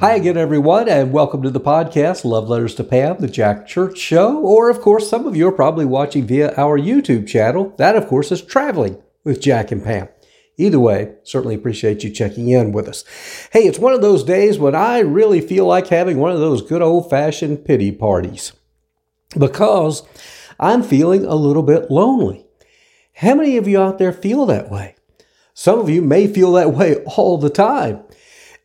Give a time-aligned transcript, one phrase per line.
[0.00, 3.98] Hi again, everyone, and welcome to the podcast, Love Letters to Pam, the Jack Church
[3.98, 4.38] Show.
[4.38, 7.74] Or, of course, some of you are probably watching via our YouTube channel.
[7.78, 10.08] That, of course, is Traveling with Jack and Pam.
[10.56, 13.02] Either way, certainly appreciate you checking in with us.
[13.52, 16.62] Hey, it's one of those days when I really feel like having one of those
[16.62, 18.52] good old fashioned pity parties
[19.36, 20.04] because
[20.60, 22.46] I'm feeling a little bit lonely.
[23.14, 24.94] How many of you out there feel that way?
[25.54, 28.04] Some of you may feel that way all the time.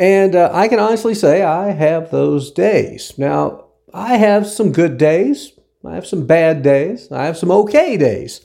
[0.00, 3.12] And uh, I can honestly say I have those days.
[3.18, 5.52] Now, I have some good days,
[5.84, 8.40] I have some bad days, I have some okay days.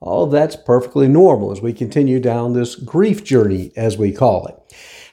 [0.00, 4.46] All of that's perfectly normal as we continue down this grief journey, as we call
[4.46, 4.56] it.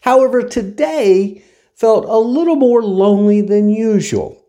[0.01, 1.43] However, today
[1.75, 4.41] felt a little more lonely than usual.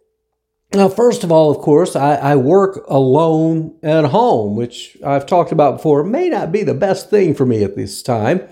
[0.73, 5.53] Now, first of all, of course, I, I, work alone at home, which I've talked
[5.53, 8.48] about before, may not be the best thing for me at this time.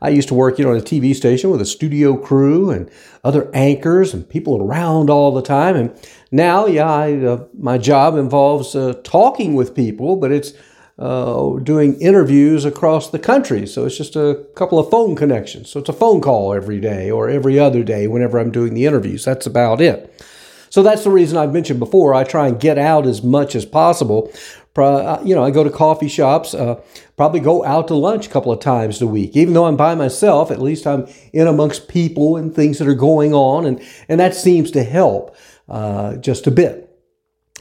[0.00, 2.90] I used to work, you know, on a TV station with a studio crew and
[3.22, 5.76] other anchors and people around all the time.
[5.76, 5.98] And
[6.30, 10.52] now, yeah, I, uh, my job involves uh, talking with people, but it's
[10.98, 13.66] uh, doing interviews across the country.
[13.66, 15.70] So it's just a couple of phone connections.
[15.70, 18.86] So it's a phone call every day or every other day whenever I'm doing the
[18.86, 19.24] interviews.
[19.24, 20.22] That's about it.
[20.70, 22.14] So that's the reason I've mentioned before.
[22.14, 24.32] I try and get out as much as possible
[24.76, 26.80] you know, I go to coffee shops, uh,
[27.16, 29.36] probably go out to lunch a couple of times a week.
[29.36, 32.94] Even though I'm by myself, at least I'm in amongst people and things that are
[32.94, 35.36] going on, and, and that seems to help
[35.68, 36.90] uh, just a bit.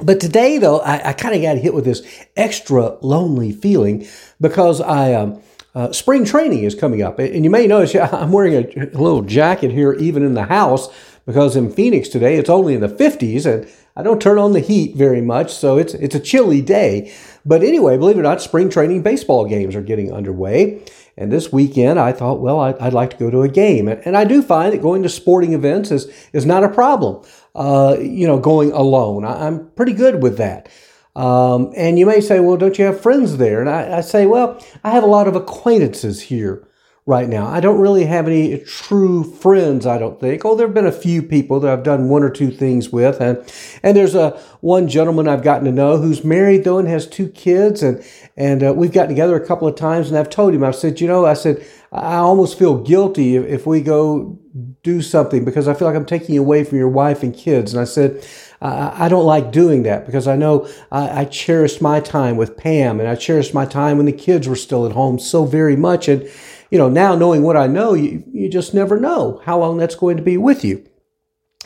[0.01, 2.01] But today, though, I, I kind of got hit with this
[2.35, 4.07] extra lonely feeling
[4.41, 5.13] because I.
[5.13, 5.41] Um,
[5.75, 9.23] uh, spring training is coming up, and you may notice I'm wearing a, a little
[9.23, 10.87] jacket here, even in the house,
[11.25, 14.59] because in Phoenix today it's only in the 50s, and I don't turn on the
[14.59, 17.13] heat very much, so it's it's a chilly day.
[17.45, 20.83] But anyway, believe it or not, spring training baseball games are getting underway.
[21.15, 23.87] And this weekend, I thought, well, I'd, I'd like to go to a game.
[23.87, 27.23] And, and, I do find that going to sporting events is, is not a problem,
[27.53, 29.23] uh, you know, going alone.
[29.23, 30.69] I, am pretty good with that.
[31.15, 33.61] Um, and you may say, well, don't you have friends there?
[33.61, 36.67] And I, I say, well, I have a lot of acquaintances here
[37.05, 37.47] right now.
[37.47, 40.45] I don't really have any true friends, I don't think.
[40.45, 43.19] Oh, there have been a few people that I've done one or two things with.
[43.19, 43.43] And,
[43.83, 47.27] and there's a one gentleman I've gotten to know who's married though and has two
[47.27, 47.83] kids.
[47.83, 48.03] And,
[48.37, 51.01] and uh, we've gotten together a couple of times and I've told him, I've said,
[51.01, 54.39] you know, I said, I almost feel guilty if, if we go
[54.81, 57.73] do something because I feel like I'm taking away from your wife and kids.
[57.73, 58.25] And I said,
[58.61, 63.01] I, don't like doing that because I know I, I cherished my time with Pam
[63.01, 66.07] and I cherished my time when the kids were still at home so very much.
[66.07, 66.29] And,
[66.73, 69.93] you know, now knowing what I know, you, you just never know how long that's
[69.93, 70.83] going to be with you.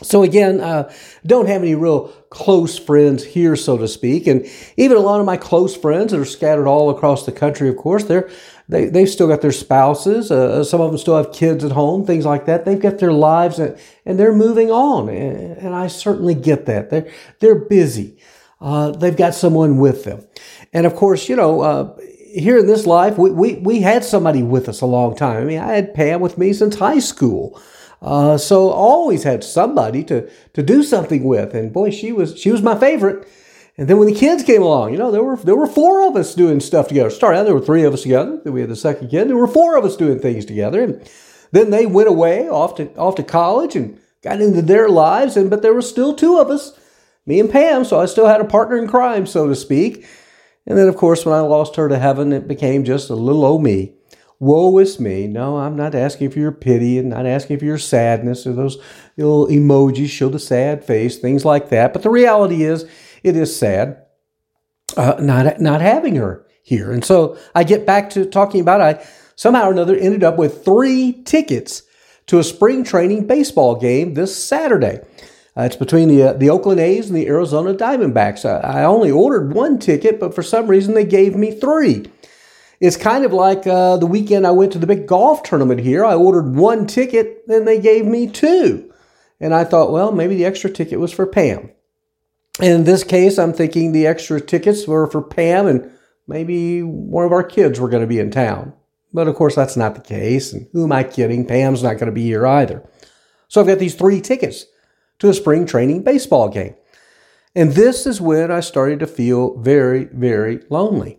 [0.02, 0.92] So again, uh,
[1.24, 5.24] don't have any real close friends here, so to speak, and even a lot of
[5.24, 7.70] my close friends that are scattered all across the country.
[7.70, 8.28] Of course, they're
[8.68, 10.30] they they've still got their spouses.
[10.30, 12.66] Uh, some of them still have kids at home, things like that.
[12.66, 16.90] They've got their lives, and, and they're moving on, and, and I certainly get that.
[16.90, 17.10] They're
[17.40, 18.18] they're busy.
[18.60, 20.26] Uh, they've got someone with them,
[20.74, 21.96] and of course, you know, uh,
[22.34, 25.42] here in this life, we, we, we had somebody with us a long time.
[25.42, 27.60] I mean, I had Pam with me since high school.
[28.00, 31.54] Uh, so always had somebody to, to do something with.
[31.54, 33.26] And boy, she was, she was my favorite.
[33.76, 36.16] And then when the kids came along, you know, there were, there were four of
[36.16, 37.10] us doing stuff together.
[37.10, 38.40] Started out, there were three of us together.
[38.42, 39.28] Then we had the second kid.
[39.28, 40.82] There were four of us doing things together.
[40.82, 41.10] And
[41.52, 45.36] then they went away off to, off to college and got into their lives.
[45.36, 46.78] And, but there were still two of us,
[47.24, 47.84] me and Pam.
[47.84, 50.06] So I still had a partner in crime, so to speak.
[50.68, 53.44] And then, of course, when I lost her to heaven, it became just a little
[53.44, 53.94] old me.
[54.38, 55.26] Woe is me.
[55.26, 58.78] No, I'm not asking for your pity and not asking for your sadness or those
[59.16, 61.92] little emojis show the sad face, things like that.
[61.92, 62.88] But the reality is,
[63.24, 64.04] it is sad
[64.96, 66.92] uh, not not having her here.
[66.92, 69.06] And so I get back to talking about I
[69.36, 71.82] somehow or another ended up with three tickets
[72.26, 75.00] to a spring training baseball game this Saturday.
[75.56, 78.44] Uh, it's between the, uh, the Oakland A's and the Arizona Diamondbacks.
[78.44, 82.06] I, I, only ordered one ticket, but for some reason they gave me three.
[82.80, 86.04] It's kind of like uh, the weekend I went to the big golf tournament here.
[86.04, 88.92] I ordered one ticket, then they gave me two.
[89.40, 91.70] And I thought, well, maybe the extra ticket was for Pam.
[92.60, 95.90] And in this case, I'm thinking the extra tickets were for Pam and
[96.26, 98.74] maybe one of our kids were going to be in town.
[99.12, 100.52] But of course, that's not the case.
[100.52, 101.46] And who am I kidding?
[101.46, 102.88] Pam's not going to be here either.
[103.48, 104.66] So I've got these three tickets
[105.18, 106.74] to a spring training baseball game.
[107.54, 111.18] And this is when I started to feel very, very lonely.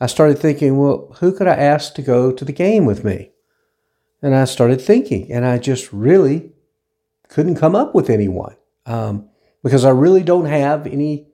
[0.00, 3.32] I started thinking, well, who could I ask to go to the game with me?
[4.22, 6.52] And I started thinking, and I just really
[7.28, 8.56] couldn't come up with anyone
[8.86, 9.28] um,
[9.62, 11.26] because I really don't have any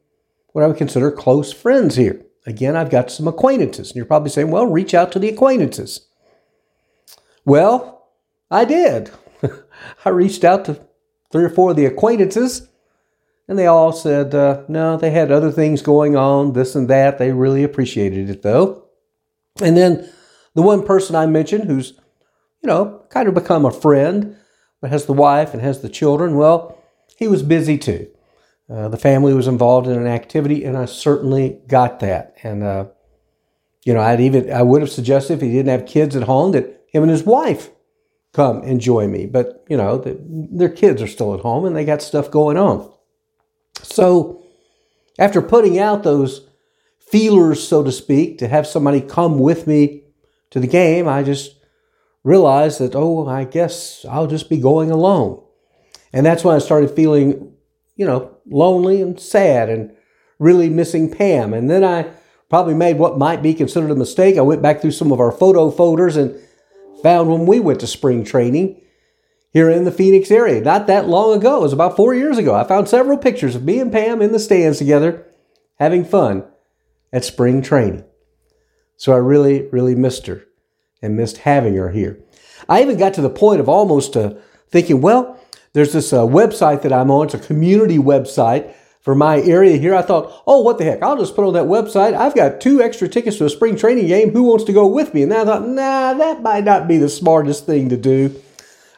[0.52, 2.22] what I would consider close friends here.
[2.46, 6.06] Again, I've got some acquaintances, and you're probably saying, well, reach out to the acquaintances.
[7.44, 8.06] Well,
[8.50, 9.10] I did.
[10.04, 10.85] I reached out to
[11.36, 12.66] three or four of the acquaintances,
[13.46, 17.18] and they all said, uh, no, they had other things going on, this and that.
[17.18, 18.86] They really appreciated it though.
[19.60, 20.10] And then
[20.54, 21.92] the one person I mentioned who's,
[22.62, 24.34] you know, kind of become a friend,
[24.80, 26.82] but has the wife and has the children, well,
[27.18, 28.08] he was busy too.
[28.70, 32.34] Uh, the family was involved in an activity, and I certainly got that.
[32.42, 32.86] And uh,
[33.84, 36.52] you know, I'd even I would have suggested if he didn't have kids at home
[36.52, 37.68] that him and his wife
[38.36, 39.24] come enjoy me.
[39.24, 42.58] But you know, the, their kids are still at home and they got stuff going
[42.58, 42.92] on.
[43.82, 44.42] So,
[45.18, 46.46] after putting out those
[46.98, 50.04] feelers, so to speak, to have somebody come with me
[50.50, 51.56] to the game, I just
[52.24, 55.42] realized that oh, I guess I'll just be going alone.
[56.12, 57.54] And that's when I started feeling,
[57.96, 59.96] you know, lonely and sad and
[60.38, 61.54] really missing Pam.
[61.54, 62.10] And then I
[62.50, 64.36] probably made what might be considered a mistake.
[64.36, 66.38] I went back through some of our photo folders and
[67.02, 68.80] found when we went to spring training
[69.52, 70.60] here in the Phoenix area.
[70.60, 72.54] Not that long ago, it was about four years ago.
[72.54, 75.26] I found several pictures of me and Pam in the stands together
[75.78, 76.44] having fun
[77.12, 78.04] at spring training.
[78.96, 80.44] So I really, really missed her
[81.02, 82.18] and missed having her here.
[82.68, 84.34] I even got to the point of almost uh,
[84.68, 85.38] thinking, well,
[85.72, 87.26] there's this uh, website that I'm on.
[87.26, 88.74] It's a community website
[89.06, 89.94] for my area here.
[89.94, 91.00] I thought, oh, what the heck?
[91.00, 92.14] I'll just put on that website.
[92.14, 94.32] I've got two extra tickets to a spring training game.
[94.32, 95.22] Who wants to go with me?
[95.22, 98.34] And then I thought, nah, that might not be the smartest thing to do.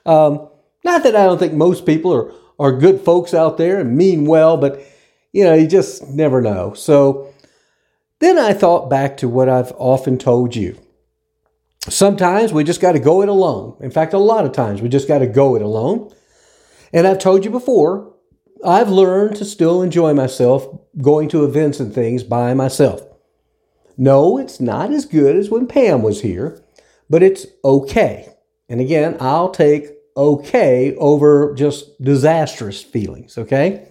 [0.06, 0.49] Um,
[0.82, 4.25] not that I don't think most people are, are good folks out there and mean
[4.25, 4.82] well, but
[5.32, 6.72] you know, you just never know.
[6.72, 7.31] So
[8.20, 10.78] then I thought back to what I've often told you.
[11.81, 13.76] Sometimes we just got to go it alone.
[13.81, 16.10] In fact, a lot of times we just got to go it alone.
[16.94, 18.14] And I've told you before,
[18.64, 20.66] I've learned to still enjoy myself
[21.00, 23.02] going to events and things by myself.
[23.96, 26.62] No, it's not as good as when Pam was here,
[27.10, 28.28] but it's okay.
[28.69, 33.88] And again, I'll take okay over just disastrous feelings, okay?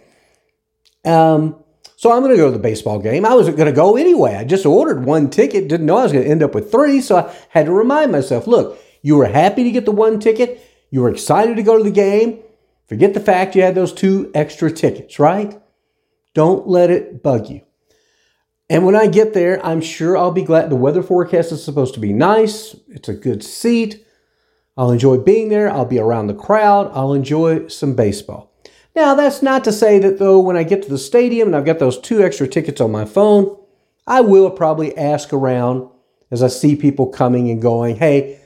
[1.05, 1.55] Um,
[1.95, 3.25] so I'm going to go to the baseball game.
[3.25, 4.35] I wasn't going to go anyway.
[4.35, 7.01] I just ordered one ticket, didn't know I was going to end up with three,
[7.01, 10.61] so I had to remind myself look, you were happy to get the one ticket,
[10.91, 12.39] you were excited to go to the game.
[12.87, 15.61] Forget the fact you had those two extra tickets, right?
[16.33, 17.61] Don't let it bug you.
[18.69, 20.69] And when I get there, I'm sure I'll be glad.
[20.69, 22.75] The weather forecast is supposed to be nice.
[22.89, 24.05] It's a good seat.
[24.75, 25.71] I'll enjoy being there.
[25.71, 26.91] I'll be around the crowd.
[26.93, 28.53] I'll enjoy some baseball.
[28.95, 31.65] Now, that's not to say that, though, when I get to the stadium and I've
[31.65, 33.57] got those two extra tickets on my phone,
[34.05, 35.89] I will probably ask around
[36.31, 38.39] as I see people coming and going, hey,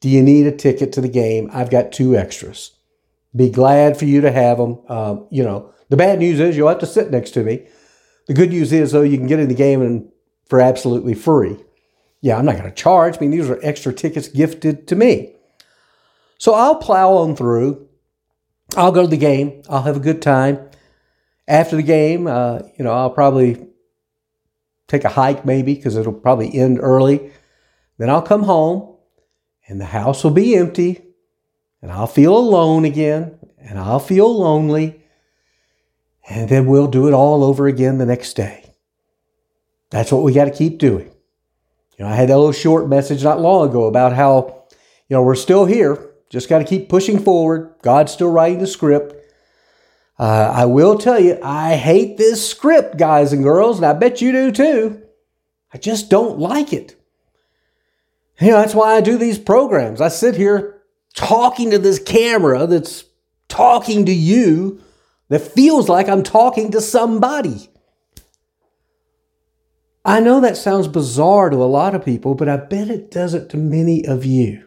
[0.00, 1.50] do you need a ticket to the game?
[1.52, 2.72] I've got two extras.
[3.36, 4.80] Be glad for you to have them.
[4.88, 7.66] Uh, you know, the bad news is you'll have to sit next to me.
[8.26, 10.10] The good news is, though, you can get in the game and
[10.46, 11.56] for absolutely free.
[12.20, 13.16] Yeah, I'm not going to charge.
[13.16, 15.34] I mean, these are extra tickets gifted to me.
[16.38, 17.88] So I'll plow on through.
[18.76, 19.62] I'll go to the game.
[19.68, 20.68] I'll have a good time.
[21.46, 23.66] After the game, uh, you know, I'll probably
[24.88, 27.32] take a hike maybe because it'll probably end early.
[27.98, 28.96] Then I'll come home
[29.66, 31.07] and the house will be empty
[31.82, 35.02] and I'll feel alone again and I'll feel lonely.
[36.28, 38.74] And then we'll do it all over again the next day.
[39.90, 41.10] That's what we got to keep doing.
[41.96, 44.66] You know, I had that little short message not long ago about how,
[45.08, 46.12] you know, we're still here.
[46.28, 47.74] Just got to keep pushing forward.
[47.82, 49.14] God's still writing the script.
[50.18, 54.20] Uh, I will tell you, I hate this script, guys and girls, and I bet
[54.20, 55.02] you do too.
[55.72, 56.96] I just don't like it.
[58.40, 60.00] You know, that's why I do these programs.
[60.00, 60.77] I sit here
[61.18, 63.04] talking to this camera that's
[63.48, 64.80] talking to you
[65.28, 67.68] that feels like I'm talking to somebody.
[70.04, 73.50] I know that sounds bizarre to a lot of people, but I bet it doesn't
[73.50, 74.64] to many of you.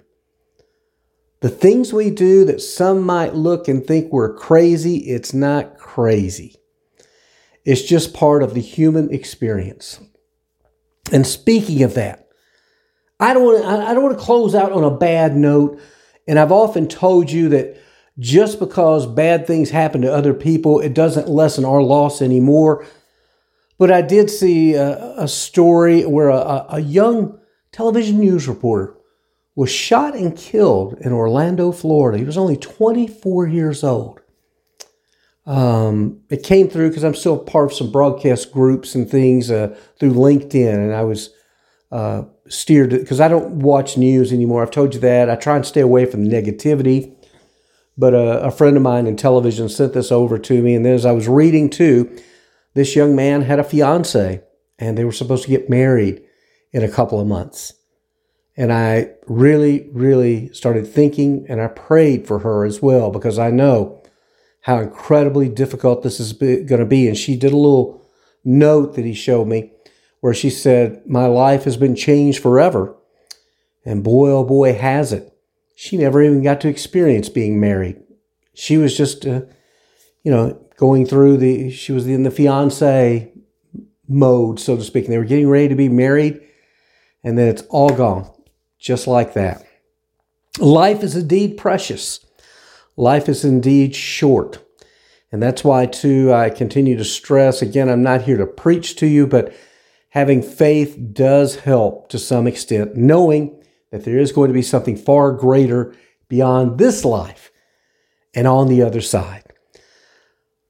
[1.39, 6.57] The things we do that some might look and think we're crazy, it's not crazy.
[7.63, 10.01] It's just part of the human experience.
[11.13, 12.27] And speaking of that,
[13.21, 15.79] I don't want to, I don't want to close out on a bad note
[16.27, 17.77] and I've often told you that
[18.19, 22.85] just because bad things happen to other people, it doesn't lessen our loss anymore.
[23.77, 27.39] But I did see a, a story where a, a young
[27.71, 28.95] television news reporter
[29.55, 32.17] was shot and killed in Orlando, Florida.
[32.17, 34.21] He was only 24 years old.
[35.45, 39.75] Um, it came through because I'm still part of some broadcast groups and things uh,
[39.99, 41.31] through LinkedIn, and I was
[41.91, 44.61] uh, steered because I don't watch news anymore.
[44.61, 45.29] I've told you that.
[45.29, 47.15] I try and stay away from negativity.
[47.97, 50.93] But a, a friend of mine in television sent this over to me, and then
[50.93, 52.17] as I was reading too,
[52.73, 54.41] this young man had a fiance,
[54.79, 56.23] and they were supposed to get married
[56.71, 57.73] in a couple of months.
[58.57, 63.49] And I really, really started thinking, and I prayed for her as well because I
[63.49, 64.01] know
[64.61, 67.07] how incredibly difficult this is going to be.
[67.07, 68.05] And she did a little
[68.43, 69.71] note that he showed me
[70.21, 72.95] where she said, My life has been changed forever.
[73.83, 75.35] And boy, oh boy, has it.
[75.75, 78.01] She never even got to experience being married.
[78.53, 79.41] She was just, uh,
[80.23, 83.31] you know, going through the, she was in the fiance
[84.07, 85.05] mode, so to speak.
[85.05, 86.39] And they were getting ready to be married.
[87.23, 88.31] And then it's all gone,
[88.77, 89.65] just like that.
[90.59, 92.23] Life is indeed precious.
[92.95, 94.63] Life is indeed short.
[95.31, 99.07] And that's why, too, I continue to stress again, I'm not here to preach to
[99.07, 99.53] you, but
[100.11, 104.95] having faith does help to some extent, knowing that there is going to be something
[104.95, 105.95] far greater
[106.29, 107.51] beyond this life
[108.33, 109.43] and on the other side.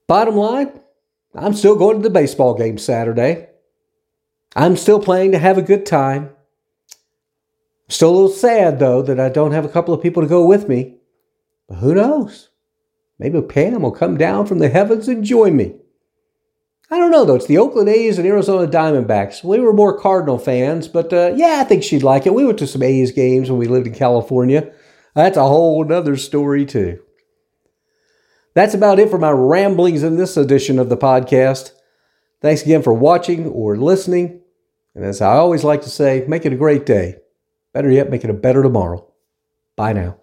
[0.07, 0.79] Bottom line,
[1.33, 3.47] I'm still going to the baseball game Saturday.
[4.55, 6.31] I'm still playing to have a good time.
[7.89, 10.45] Still a little sad, though, that I don't have a couple of people to go
[10.45, 10.97] with me.
[11.67, 12.49] But who knows?
[13.17, 15.75] Maybe Pam will come down from the heavens and join me.
[16.91, 17.35] I don't know, though.
[17.35, 19.45] It's the Oakland A's and Arizona Diamondbacks.
[19.45, 22.33] We were more Cardinal fans, but uh, yeah, I think she'd like it.
[22.33, 24.73] We went to some A's games when we lived in California.
[25.15, 27.01] That's a whole other story, too.
[28.53, 31.71] That's about it for my ramblings in this edition of the podcast.
[32.41, 34.41] Thanks again for watching or listening.
[34.93, 37.15] And as I always like to say, make it a great day.
[37.73, 39.07] Better yet, make it a better tomorrow.
[39.77, 40.20] Bye now.